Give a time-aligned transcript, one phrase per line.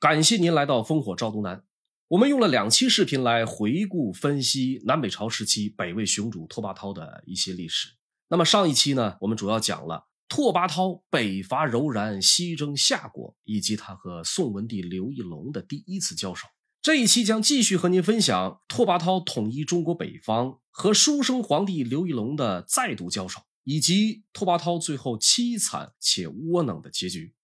[0.00, 1.64] 感谢您来到烽火赵东南。
[2.06, 7.88] 我们用了两期视频来回顾分析南北朝时期北魏雄主拓跋焘的一些历史。
[8.28, 16.46] 那么上一期呢，我们主要讲了拓跋焘北伐柔然，西征夏国，以及他和宋文帝刘义隆的第一次交手。
[16.80, 27.34] 这一期将继续和您分享拓跋焘统一中国北方和书生皇帝刘义隆的再度交手，以及拓跋焘最后凄惨且窝囊的结局。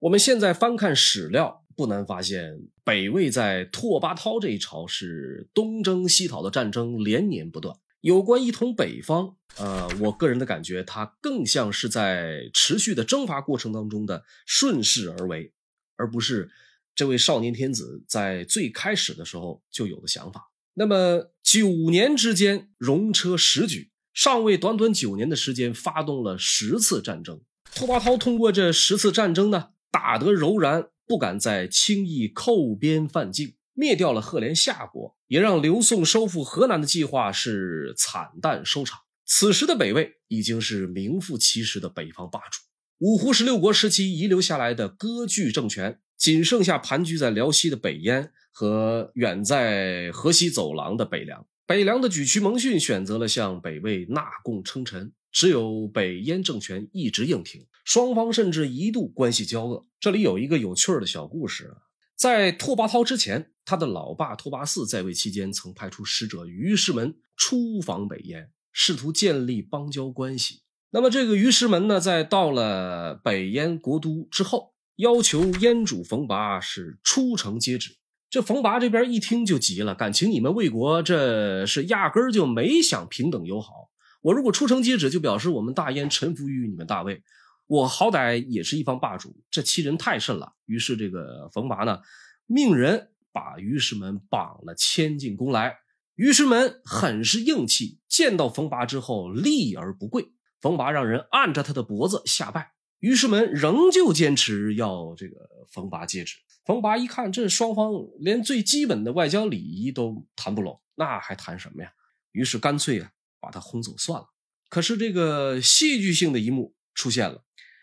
[0.00, 7.76] 我们现在翻看史料，不难发现，北魏在拓跋焘这一朝是东征西讨的战争连年不断。
[8.00, 15.52] 有关一统北方，呃，我个人的感觉，它更像是在持续的征伐过程当中的顺势而为，
[15.96, 16.50] 而不是
[16.94, 20.50] 这位少年天子在最开始的时候就有的想法。
[20.72, 27.42] 那么九年之间，戎车十举，上位短短九年的时间，发动了十次战争。
[27.74, 29.72] 拓跋焘通过这十次战争呢？
[29.90, 39.00] 打得柔然不敢再轻易扣边犯境，灭掉了赫连夏国，也让刘宋收复河南的计划是惨淡收场。
[39.26, 42.60] 此时的北魏已经是名副其实的北方霸主。
[42.98, 51.46] 五胡十六国时期遗留下来的割据政权，仅剩下盘踞在辽西的北燕和远在河西走廊的北凉。
[51.66, 55.12] 北凉的沮渠蒙逊选择了向北魏纳贡称臣。
[55.32, 59.86] 只有北燕政权一直硬挺，双方甚至一度关系交恶。
[59.98, 70.62] 这里有一个有趣的小故事啊，在拓跋焘之前，他的老爸拓跋嗣在位期间，曾派出使者于师门出访北燕，试图建立邦交关系。
[70.90, 77.96] 那么这个于师门呢，在到了北燕国都之后，要求燕主冯拔是出城接旨。
[78.28, 83.90] 这冯拔这边一听就急了，感情你们魏国这是压根儿就没想平等友好。
[84.22, 87.22] 我如果出城接旨，就表示我们大燕臣服于你们大魏，
[87.70, 90.54] 我好歹也是一方霸主，这欺人太甚了。
[90.66, 92.00] 于是这个冯拔呢，
[92.46, 95.78] 命人把于师门绑了，牵进宫来。
[96.16, 100.32] 于师门很是硬气，见到冯拔之后立而不跪。
[100.60, 102.72] 冯拔让人按着他的脖子下拜。
[102.98, 105.36] 于师门仍旧坚持要这个
[105.70, 106.38] 冯拔接旨。
[106.64, 111.92] 冯拔一看，这双方连最基本的外交礼仪都谈不拢，那还谈什么呀？
[112.32, 113.12] 于是干脆啊。
[113.42, 114.26] 把他轰走算了。
[114.68, 117.42] 可是这个戏剧性的一幕出现了，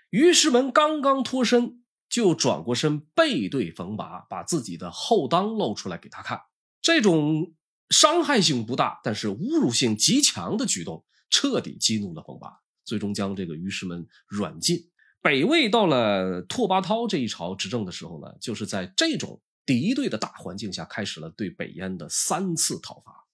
[0.09, 6.41] 于师门刚刚脱身，就转过身背对冯拔，把自己的后裆露出来给他看。
[6.81, 7.53] 这种
[7.89, 14.89] 伤害性不大，但是侮辱性极强的举动，彻底激怒了冯拔，最终将这个于师门软禁。
[15.21, 23.26] 北魏到了拓跋焘这一朝执政的时候呢，就是在这种敌对的大环境下，开始了对北燕的三次讨伐。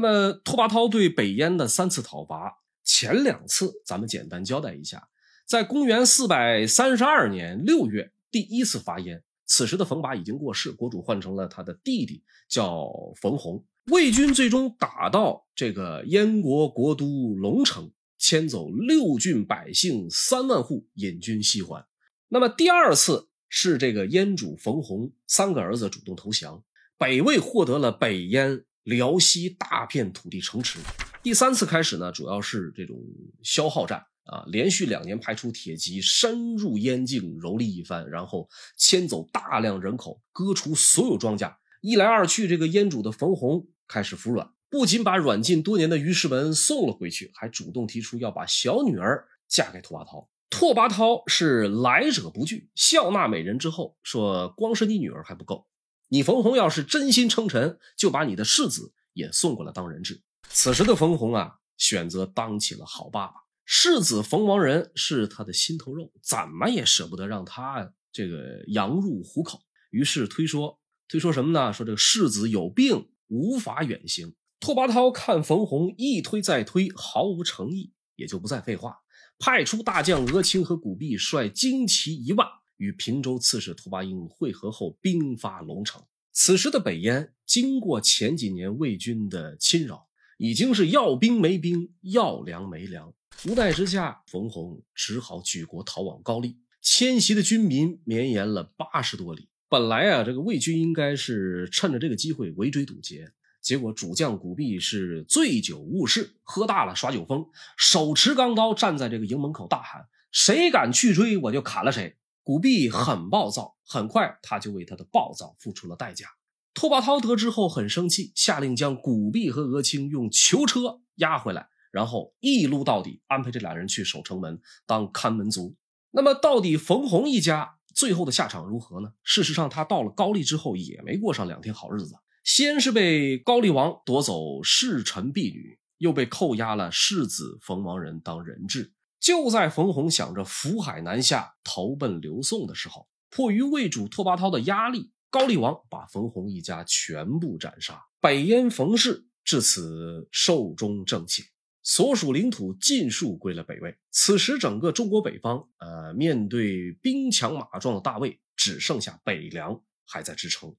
[0.00, 5.08] 么，拓跋焘对北燕的三次讨伐，前两次咱们简单交代一下。
[5.44, 12.88] 在公元四百三十二年六月，第一次伐燕，此时的冯跋已经过世，国主换成了他的弟弟，叫
[13.20, 13.64] 冯弘。
[13.86, 21.84] 魏军最终打到这个燕国国都龙城，迁走六郡百姓三万户，引军西还。
[22.28, 26.62] 那么第二次是这个燕主冯弘三个儿子主动投降，
[26.96, 28.64] 北魏获得了北燕。
[28.88, 30.78] 辽西大片土地城池，
[31.22, 32.96] 第三次开始呢，主要是这种
[33.42, 41.54] 消耗战啊，连续两年派出铁骑深入燕境蹂躏一番，然后迁走大量人口，割除所有庄稼。
[41.82, 50.26] 一来二去，这个燕主的冯弘开始服软，不仅把软禁多年的于世文送了回去，还主动提出要把小女儿嫁给拓跋焘。
[50.48, 55.66] 拓跋焘是来者不拒，笑纳美人之后说：“光是你女儿还不够。”
[56.08, 60.22] 你冯弘要是真心称臣，就把你的世子也送过来当人质。
[60.48, 63.34] 此时的冯弘啊，选择当起了好爸爸。
[63.66, 69.60] 世子冯王仁是他的心头肉，怎么也舍不得让他这个羊入虎口。
[69.90, 71.72] 于是推说，推说什么呢？
[71.72, 74.34] 说这个世子有病，无法远行。
[74.60, 78.96] 拓跋焘看冯弘一推再推，毫无诚意，也就不再废话，
[79.38, 82.48] 派出大将额青和古弼率精骑一万。
[82.78, 86.02] 与平州刺史拓跋英会合后，兵发龙城。
[86.32, 90.08] 此时的北燕经过前几年魏军的侵扰，
[90.38, 93.12] 已经是要兵没兵，要粮没粮。
[93.46, 96.56] 无奈之下，冯弘只好举国逃往高丽。
[96.80, 99.48] 迁徙的军民绵延了八十多里。
[99.68, 107.44] 本来啊，这个魏军应该是趁着这个机会围追堵截，结果主将古弼是醉酒误事，喝大了耍酒疯，
[107.76, 112.16] 手持钢刀站在这个营门口大喊：“谁敢去追，我就砍了谁。”
[112.48, 116.24] 古弼很暴躁，很快他就为他的暴躁付出了代价。
[116.72, 125.76] 拓跋焘得知后很生气，下令将古弼和俄青用囚车押回来，然后一撸到底，安排这俩人去守城门当看门卒。
[126.12, 129.12] 那么，到底冯弘一家最后的下场如何呢？
[129.22, 132.14] 事实上，他到了高丽之后，也没过上两天好日子。
[132.44, 138.94] 先是被高丽王夺走侍臣婢女，又被扣押了世子冯王人当人质。
[139.28, 148.02] 就在冯弘想着扶海南下，投奔刘宋的时候，迫于魏主拓跋焘的压力，高丽王把冯弘一家全部斩杀。
[148.22, 151.44] 北燕冯氏至此寿终正寝。
[151.82, 153.94] 所属领土尽数归了北魏。
[154.10, 160.74] 此时，整个中国北方，呃，面对兵强马壮的大魏，只剩下北凉还在支撑。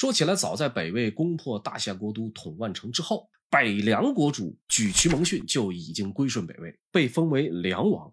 [0.00, 8.10] 说起来，早在北魏攻破大夏国都统万城之后，北凉国主沮渠蒙逊就已经归顺北魏，被封为凉王。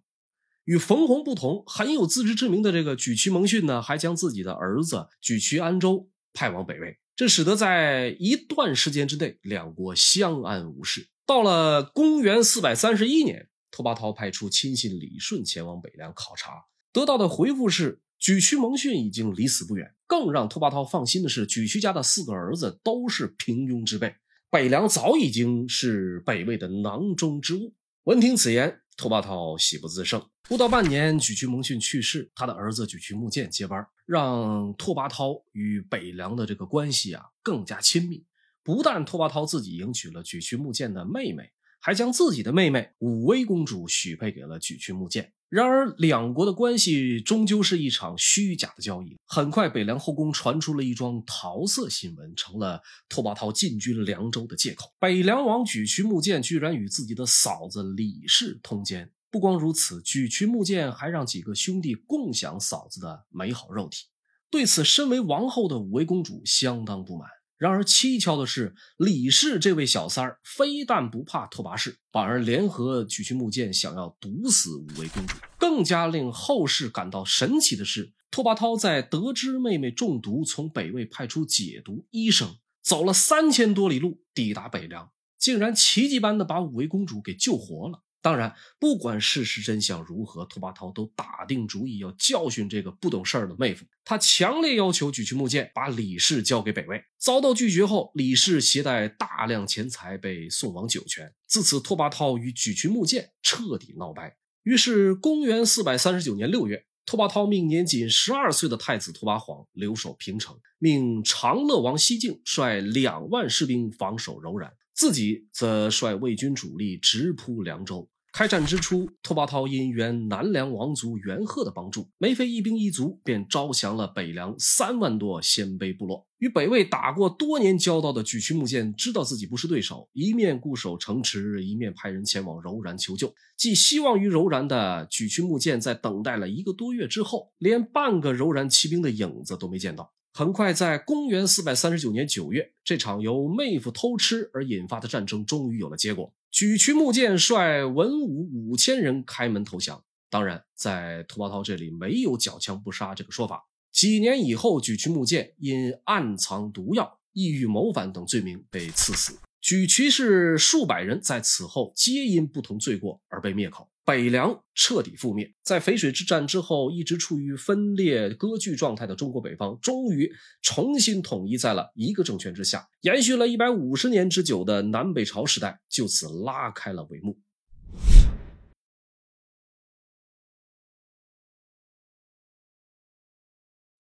[0.66, 6.10] 与冯弘不同，很有自知之明的这个沮渠蒙逊呢，还将自己的儿子沮渠安州。
[6.34, 11.08] 派往北魏，这使得在一段时间之内，两国相安无事。
[11.26, 19.94] 到了公元四百三十一年，拓跋焘派出亲信李顺前往北凉考察，得到的回复是沮渠蒙逊已经离死不远。
[20.06, 24.16] 更让拓跋焘放心的是，沮渠家的四个儿子都是平庸之辈，
[24.50, 27.74] 北凉早已经是北魏的囊中之物。
[28.06, 30.26] 闻听此言，拓跋焘喜不自胜。
[30.44, 38.24] 不到半年，沮渠蒙逊去世，他的儿子沮渠穆剑接班，让拓跋焘与北凉的这个关系啊更加亲密。
[38.64, 45.34] 不但拓跋焘自己迎娶了沮渠穆剑的妹妹，还将自己的妹妹武威公主许配给了沮渠穆剑。
[45.50, 49.18] 然而，两国的关系终究是一场虚假的交易。
[49.26, 54.92] 很快，北凉后宫传出了一桩桃色新闻，成了拓跋焘进军凉州的借口。
[55.00, 59.10] 北凉王沮渠穆剑居然与自己的嫂子李氏通奸。
[59.32, 64.08] 不光如此，沮渠木剑还让几个兄弟共享嫂子的美好肉体。
[64.50, 67.30] 对此，身为王后的武威公主相当不满。
[67.58, 75.36] 然而蹊跷的是，李氏这位小三儿非但不怕拓跋氏，反而联合举渠木剑想要毒死武威公主。
[75.58, 85.10] 更加令后世感到神奇的是，拓跋焘在得知妹妹中毒，从北魏派出解毒医生，走了三千多里路抵达北凉，
[85.40, 88.04] 竟然奇迹般的把武威公主给救活了。
[88.22, 93.86] 当然，不管事实真相如何，拓跋焘都打定主意要教训这个不懂事儿的妹夫。
[94.04, 97.02] 他强烈要求举渠木剑把李氏交给北魏。
[97.18, 101.34] 遭到拒绝后，李氏携带大量钱财被送往酒泉。
[101.48, 104.36] 自此，拓跋焘与举渠木剑彻底闹掰。
[104.64, 118.10] 于是，公元四百三十九年六月，拓跋焘命年仅十二岁的太子拓跋晃留守平城，命长乐王西境率两万士兵防守柔然，自己则率魏军主力直扑凉州。
[118.34, 126.28] 开战之初，拓跋焘因援南凉王族元贺的帮助，没费一兵一卒便招降了北凉三万多鲜卑部落。
[126.38, 133.34] 与北魏打过多年交道的沮渠木建知道自己不是对手，一面固守城池，一面派人前往柔然求救。
[133.56, 140.12] 寄希望于柔然的沮渠木建，在等待了一个多月之后，连半个柔然骑兵的影子都没见到。
[140.38, 146.32] 很快，在公元四百三十九年九月，这场由妹夫偷吃而引发的战争终于有了结果。
[146.54, 150.04] 沮渠木剑率文武五千人开门投降。
[150.30, 153.68] 当然，在拓跋焘这里没有缴枪不杀这个说法。
[153.92, 159.40] 几年以后，沮渠木剑因暗藏毒药、意欲谋反等罪名被赐死。
[159.60, 163.90] 沮渠氏数百人在此后皆因不同罪过而被灭口。
[164.08, 177.38] 北凉彻底覆灭，在淝水之战之后，一直处于分裂割据状态的中国北方，终于重新统一在了一个政权之下，延续了一百五十年之久的南北朝时代就此拉开了帷幕。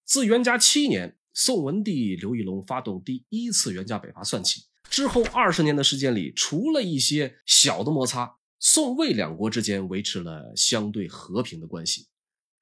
[0.05, 8.37] 自元嘉七年，宋文帝刘义隆发动第一次元嘉北伐算起，之后二十年的时间里，除了一些小的摩擦。
[8.59, 12.07] 宋魏两国之间维持了相对和平的关系，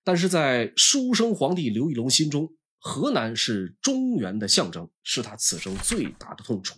[0.03, 6.75] 但是在书生皇帝刘义隆心中，河南是中原的象征，是他此生最大的痛楚，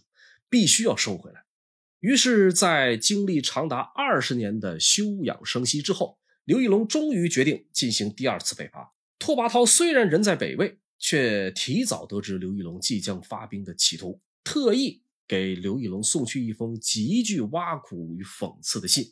[0.49, 1.43] 必须要收回来。
[1.99, 8.93] 于是，在经历长达二十年的休养生息之后，刘义隆终于决定进行第二次北伐。
[9.17, 15.01] 拓跋焘虽然人在北魏，却提早得知刘义隆即将发兵的企图，特意。
[15.27, 19.03] 给刘义隆送去一封极具挖苦与讽刺的信，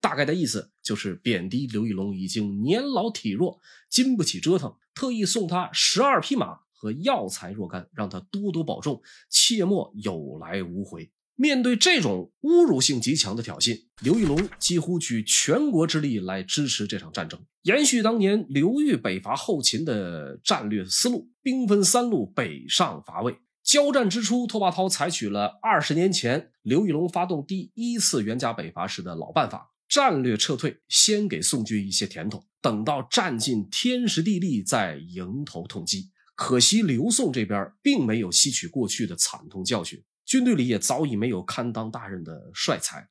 [0.00, 9.00] 大概的意思就是贬低刘义隆已经年老体弱，经不起折腾，特意送他十二匹马和药材若干，让他多多保重，
[9.30, 11.10] 切莫有来无回。
[11.34, 23.34] 面对这种侮辱性极强的挑衅，刘义隆几乎举全国之力来支持这场战争，延续当年刘裕北伐后秦的战略思路，兵分三路北上伐魏。
[23.62, 29.70] 交战之初，拓跋焘采取了二十年前刘玉龙发动第一次元甲北伐时的老办法。
[29.88, 36.10] 战略撤退，先给宋军一些甜头，等到占尽天时地利，再迎头痛击。
[36.34, 43.06] 可惜刘宋这边并没有吸取过去的惨痛教训，军队里也早已没有堪当大任的帅才。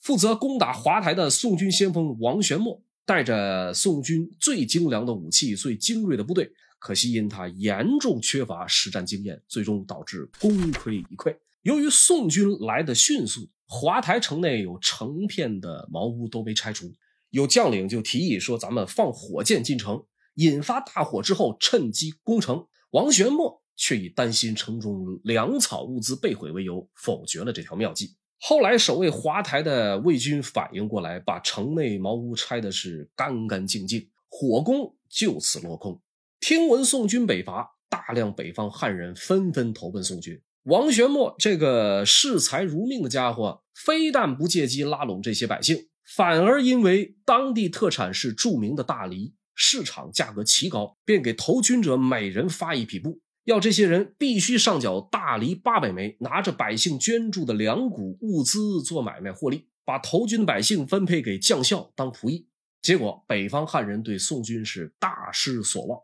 [0.00, 6.50] 负责攻打华台的宋军先锋王玄谟，带着宋军最精良的武器、最精锐的部队，
[6.86, 11.36] 可惜因他严重缺乏实战经验，最终导致功亏一篑。
[11.62, 13.50] 由于宋军来的迅速。
[13.68, 16.94] 华台城内有成片的茅屋都被拆除，
[17.30, 20.00] 有将领就提议说：“咱们放火箭进城，
[20.36, 22.64] 引发大火之后趁机攻城。”
[22.94, 28.14] 王玄谟却以担心城中粮草物资被毁为由，否决了这条妙计。
[28.38, 36.00] 后来守卫华台的魏军反应过来，把城内茅屋拆的是干干净净，火攻就此落空。
[36.48, 40.40] 听闻宋军北伐，大量北方汉人纷纷投奔宋军。
[40.62, 62.46] 王玄谟这个视财如命的家伙，非但不借机拉拢这些百姓，反而因为当地特产是著名的大梨，市场价格奇高，便给投军者每人发一匹布，要这些人必须上缴大梨八百枚，拿着百姓捐助的粮谷物资做买卖获利，把投军的百姓分配给将校当仆役。
[62.80, 66.00] 结果，北方汉人对宋军是大失所望。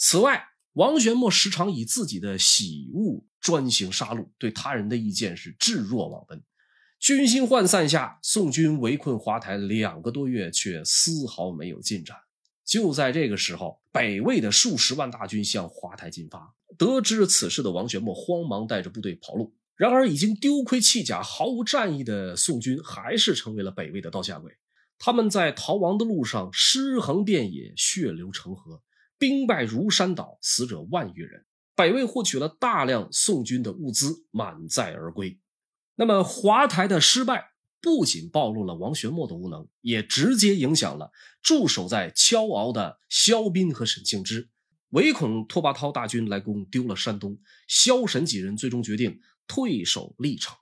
[0.00, 6.40] 此外，王玄谟时常以自己的喜恶专行杀戮，对他人的意见是置若罔闻。
[7.00, 12.16] 军心涣散下，宋军围困华台两个多月，却丝毫没有进展。
[12.64, 16.54] 就在这个时候，北魏的数十万大军向华台进发。
[16.76, 19.52] 得知此事的王玄谟慌忙带着部队跑路。
[19.74, 24.52] 然而，已经丢盔弃甲、毫无战意的宋军，还是成为了北魏的刀下鬼。
[24.96, 28.82] 他们在逃亡的路上尸横遍野，血流成河。
[29.18, 31.44] 兵败如山倒，死者万余人。
[31.74, 35.38] 北魏获取了大量宋军的物资，满载而归。
[35.94, 44.48] 那么华台的失败，不仅暴露了王玄谟的无能，也直接影响了驻守在敲敖的萧斌和沈庆之。
[44.90, 50.56] 唯恐拓跋焘大军来攻，丢了山东，萧沈几人最终决定退守历城。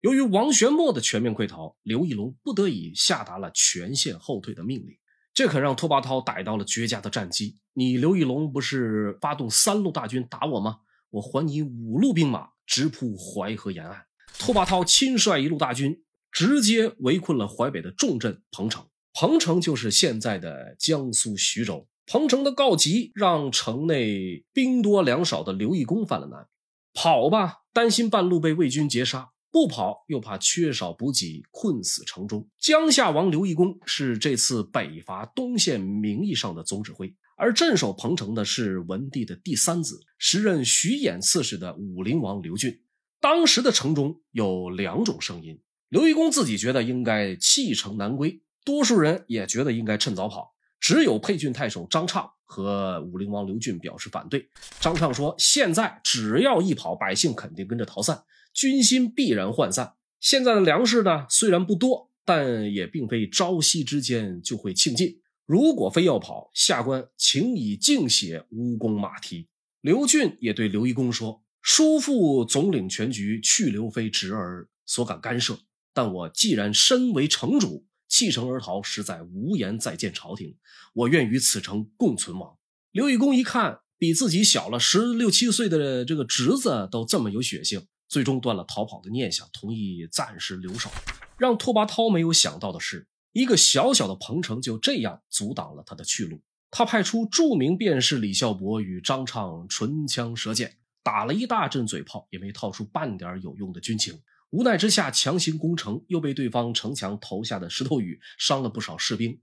[0.00, 4.96] 由于王玄谟的全面溃逃，刘义隆不得已下达了全线后退的命令。
[5.34, 7.56] 这可让拓跋焘逮到了绝佳的战机。
[7.74, 10.78] 你刘义隆不是发动三路大军打我吗？
[11.10, 14.04] 我还你五路兵马，直扑淮河沿岸。
[14.38, 18.86] 拓跋焘亲率一路大军，直接围困了淮北的重镇彭城。
[19.14, 21.88] 彭城就是现在的江苏徐州。
[22.06, 26.46] 彭城的告急，让城内兵多粮少的刘义恭犯了难。
[26.94, 29.30] 跑吧，担心半路被魏军截杀。
[29.50, 32.48] 不跑又怕缺少补给，困死城中。
[32.58, 42.82] 江夏王刘义恭是这次北伐东线名义上的总指挥，而镇守彭城的是文帝的第三子，时任徐兖刺史的武陵王刘俊。
[43.20, 50.54] 当时的城中有两种声音：刘义恭自己觉得应该弃城南归，多数人也觉得应该趁早跑。
[50.78, 54.48] 只有沛郡太守张畅和武陵王刘俊表示反对。
[54.78, 58.22] 张畅说：“现在只要一跑，百姓肯定跟着逃散。”
[58.58, 59.94] 军心必然涣散。
[60.18, 65.20] 现在的粮食呢，虽然不多，但也并非朝夕之间就会庆尽。
[65.46, 69.46] 如果非要跑，下官请以净血乌公马蹄。
[69.80, 75.60] 刘俊也对刘义公说：“叔父总领全局，去留非侄儿所敢干涉。
[75.94, 80.56] 但我既然身为城主，弃城而逃，实在无颜再见朝廷。
[80.94, 82.56] 我愿与此城共存亡。”
[82.90, 87.86] 刘义公一看，比自己小了十六七岁的这个侄子都这么有血性。
[88.08, 90.90] 最终断了逃跑的念想，同意暂时留守。
[91.36, 96.40] 让拓跋焘没有想到的是，一个小小的彭城就这样阻挡了他的去路。
[96.70, 104.20] 他派出著名辩士李孝伯与张畅唇枪舌剑，打了一大阵嘴炮，也没套出半点有用的军情。
[104.50, 109.40] 无奈之下，强行攻城，又被对方城墙投下的石头雨伤了不少士兵。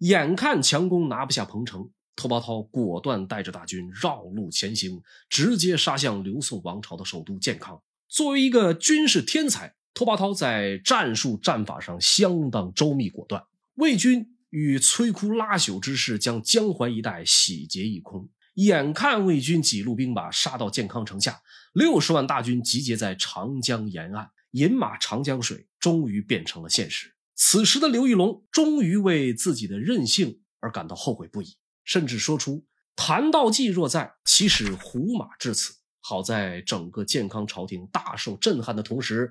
[0.00, 7.80] 眼看强攻拿不下彭城，拓跋焘果断带着大军绕路前行，直接杀向刘宋王朝的首都建康。
[8.08, 13.44] 作为一个军事天才，拓跋焘在战术战法上相当周密果断。
[13.74, 18.28] 魏军与摧枯拉朽之势将江淮一带洗劫一空。
[18.54, 21.40] 眼看魏军几路兵马杀到建康城下，
[21.74, 27.12] 六十万大军集结在长江沿岸，饮马长江水，终于变成了现实。
[27.36, 32.64] 此时的刘义隆终于为自己的任性而感到后悔不已，甚至说出
[32.96, 35.74] ：“谭道济若在，其使胡马至此。
[36.08, 39.30] 好在整个健康朝廷大受震撼的同时，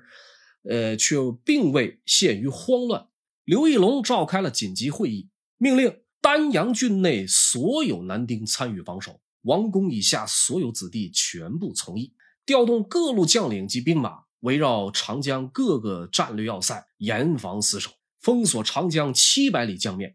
[0.62, 3.08] 呃，却并未陷于慌乱。
[3.42, 12.12] 刘义隆召开了紧急会议，命令丹阳郡内所有男丁参与防守，王公以下所有子弟全部从役，
[12.46, 20.14] 调动各路将领及兵马，围绕长江各个战略要塞，严防死守，封锁长江七百里江面。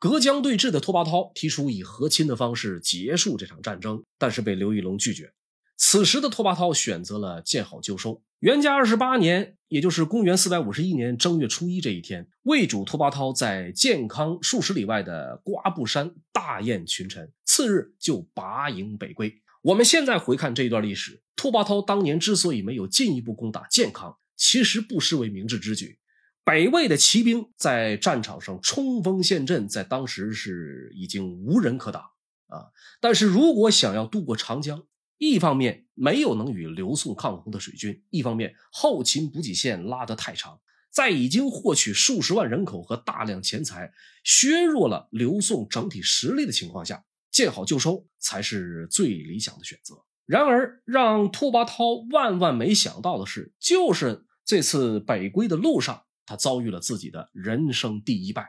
[0.00, 5.32] 隔江对峙的拓跋焘提出以和亲的方式结束这场战争，但是被刘义隆拒绝。
[5.82, 8.22] 此时的拓跋焘选择了见好就收。
[8.40, 19.34] 元嘉二十八年，也就是公元四百五十一年正月初一这一天，魏主拓跋焘在建康数十里外的瓜布山大宴群臣，次日就拔营北归。
[19.62, 25.98] 我们现在回看这一段历史，拓跋焘当年之所以没有进一步攻打建康，其实不失为明智之举。
[26.44, 32.02] 北魏的骑兵在战场上冲锋陷阵，在当时是已经无人可挡
[32.48, 32.68] 啊。
[33.00, 34.82] 但是如果想要渡过长江，
[35.20, 40.58] 一方面没有能与刘宋抗衡的水军，一方面后勤补给线拉得太长，
[40.90, 43.92] 在已经获取数十万人口和大量钱财，
[44.24, 50.02] 削弱了刘宋整体实力的情况下，见好就收才是最理想的选择。
[50.24, 58.48] 然而，让拓跋焘万万没想到的是，就是这次北归的路上，他遭遇了自己的人生第一败。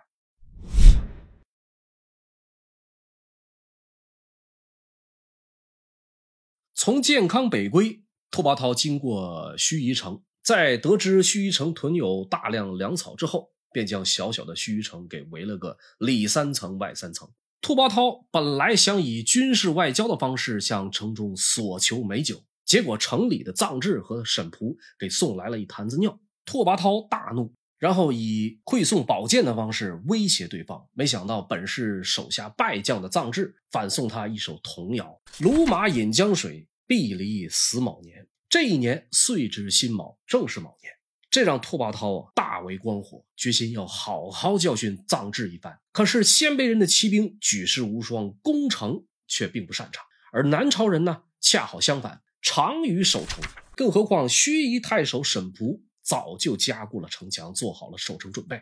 [6.84, 17.30] 从建康北归，拓跋焘经过盱眙城，在得知盱眙城囤有大量粮草之后，便将小小的盱眙城给围了个里三层外三层。
[17.62, 26.20] 拓跋焘本来想以军事外交的方式向城中索求美酒，结果城里的臧志和沈仆给送来了一坛子尿。
[26.46, 30.84] 拓跋焘大怒，然后以馈送宝剑的方式威胁对方。
[30.94, 40.92] 没想到本是手下败将的臧志，反送他一首童谣：“鲁马饮江水。”必离死卯年，这一年岁值辛卯，正是卯年。
[41.30, 45.80] 这让拓跋焘啊大为光火，决心要好好教训臧质一番。
[45.94, 53.42] 可是鲜卑人的骑兵举世无双，攻城却并不擅长，而南朝人呢，恰好相反，长于守城。
[53.78, 58.62] 更何况盱眙太守沈仆早就加固了城墙，做好了守城准备，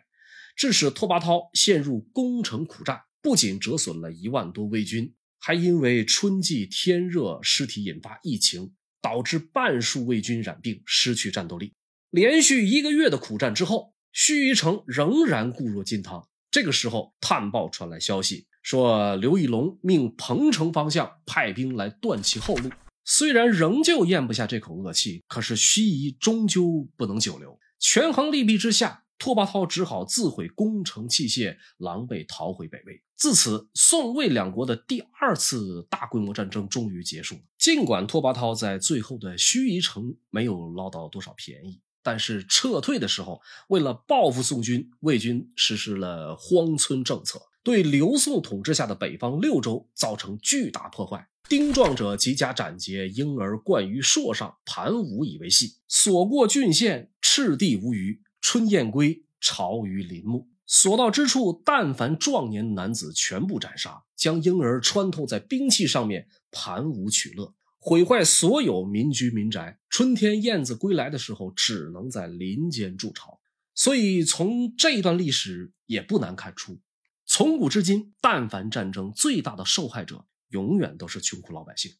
[0.55, 5.15] 致使拓跋焘陷入攻城苦战，不仅折损了一万多魏军。
[5.39, 11.73] 还因为春季天热，尸体引发疫情，导致半数魏军染病，失去战斗力。
[12.11, 16.27] 连续一个月的苦战之后，盱眙城仍然固若金汤。
[16.51, 22.69] 这个时候，探报传来消息，说刘义隆命彭城方向派兵来断其后路。
[23.05, 27.59] 虽然仍旧咽不下这口恶气，可是盱眙终究不能久留。
[27.79, 29.03] 权衡利弊之下。
[29.19, 33.03] 拓跋焘只好自毁攻城器械，狼狈逃回北魏。
[33.15, 37.35] 自此，宋魏两国的第二次大规模战争终于结束。
[37.57, 51.27] 尽管拓跋焘在最后的盱眙城没有捞到多少便宜，但是撤退的时候，为了报复宋军，魏军实施了荒村政策，对刘宋统治下的北方六州造成巨大破坏。
[51.49, 55.75] 丁壮者即加斩截，婴儿冠于槊上，盘舞以为戏。
[55.89, 58.21] 所过郡县，赤地无余。
[58.41, 60.47] 春燕归，巢于林木。
[60.65, 69.79] 所到之处，但凡壮年男子，全部斩杀，将婴儿穿透在兵器上面，盘舞取乐，毁坏所有民居民宅。
[69.89, 73.39] 春天燕子归来的时候，只能在林间筑巢。
[73.73, 76.79] 所以，从这段历史也不难看出，
[77.25, 81.91] 从古至今，但凡战争，最大的受害者永远都是穷苦老百姓。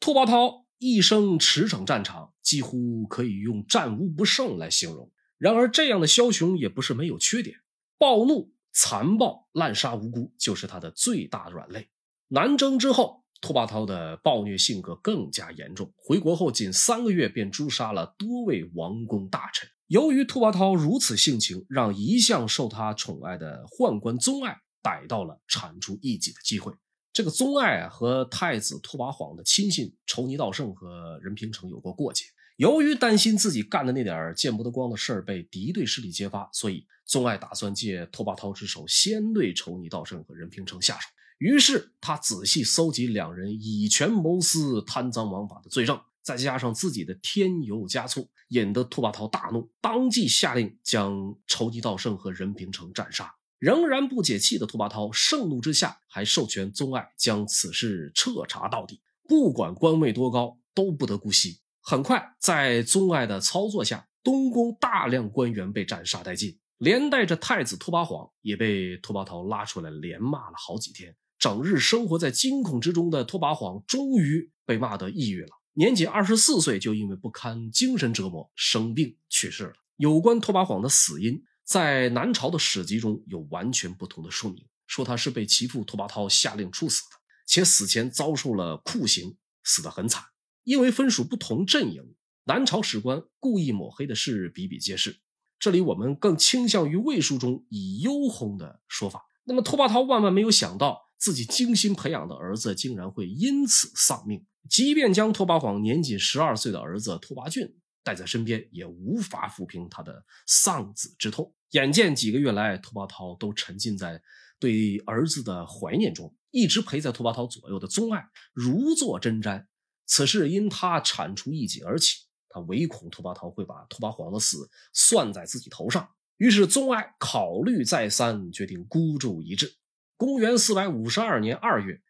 [0.00, 5.10] 拓跋焘一生驰骋战场，几乎可以用战无不胜来形容。
[5.38, 7.56] 然而，这样的枭雄也不是没有缺点，
[7.98, 11.88] 暴怒、残暴、滥杀无辜，就是他的最大软肋。
[12.28, 15.92] 南征之后，拓跋焘的暴虐性格更加严重。
[15.96, 19.68] 回国后，仅三个月便诛杀了多位王公大臣。
[19.86, 26.72] 由于拓跋焘如此性情，让一向受他宠爱的宦官宗爱逮到了铲除异己的机会。
[27.12, 32.24] 这个宗爱啊，和太子拓跋晃的亲信仇尼道胜和任平城有过过节。
[32.56, 41.08] 由于担心自己干的那点见不得光的事儿被敌对势力揭发，所以宗爱打算借拓跋焘之手，先对仇尼道胜和任平城下手。
[41.38, 53.32] 于是他仔细搜集两人以权谋私、贪赃枉法的罪证，再加上自己的添油加醋，引得拓跋焘大怒，当即下令将仇尼道胜和任平城斩杀。
[53.58, 61.58] 仍然不解气的拓跋焘盛怒之下，还授权宗爱将此事彻查到底，不管官位多高，都不得姑息。
[61.80, 71.16] 很快，在宗爱的操作下，东宫大量官员被斩杀殆尽，连带着太子拓跋晃也被拓跋焘拉出来连骂了好几天。
[71.38, 75.48] 整日生活在惊恐之中的拓跋晃，终于被骂得抑郁了。
[75.74, 79.72] 年仅二十四岁，就因为不堪精神折磨生病去世了。
[79.96, 90.24] 有关拓跋晃的死因，在南朝的史籍中有完全不同的说明，说他是被其父拓跋焘下令处死的，且死前遭受了酷刑，死得很惨。
[90.64, 95.20] 因为分属不同阵营，南朝史官故意抹黑的事比比皆是。
[95.58, 99.26] 这里我们更倾向于魏书中以幽讧的说法。
[99.44, 101.06] 那么拓跋焘万万没有想到。
[101.18, 111.52] 自己精心培养的儿子竟然会因此丧命，即便将拓跋晃年仅十二岁的儿子拓跋浚带在身边，也无法抚平他的丧子之痛。
[111.70, 114.22] 眼见几个月来，拓跋焘都沉浸在
[114.58, 119.66] 对儿子的怀念中，一直陪在拓跋焘左右的宗爱如坐针毡。
[120.06, 129.74] 此事因他铲除异己而起，他唯恐拓跋焘会把拓跋晃的死算在自己头上，于是宗爱考虑再三，决定孤注一掷。
[130.16, 132.00] 公元四百五十二年二月，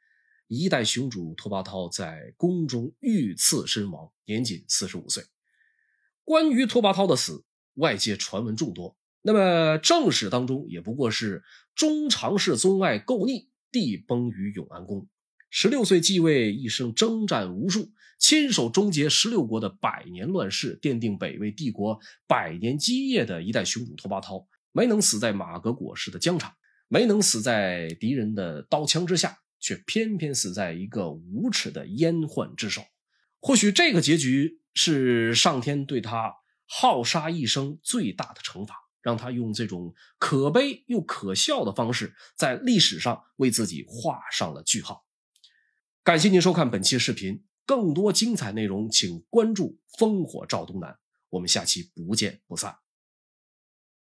[0.46, 5.24] 一代雄主拓跋焘在宫中遇刺身亡，年仅四十五岁。
[6.22, 7.44] 关于拓跋焘的死，
[7.74, 8.96] 外界传闻众多。
[9.28, 15.06] 那么正史当中也不过是中常侍宗爱构逆，地崩于永安宫。
[15.50, 26.54] 十六岁继位，一生征战无数，亲手终结十六国的百年乱世，奠定北魏帝国百年基业的一代雄主拓跋焘，没能死在马革裹尸的疆场。
[26.88, 32.80] 没能死在敌人的刀枪之下，却偏偏死在一个无耻的阉宦之手。
[33.40, 36.32] 或许这个结局是上天对他
[36.64, 45.04] 好杀一生最大的惩罚，让他用这种可悲又可笑的方式，在历史上为自己画上了句号。
[46.02, 50.98] 感谢您收看本期视频，更多精彩内容请关注“烽火赵东南”，
[51.30, 52.78] 我们下期不见不散。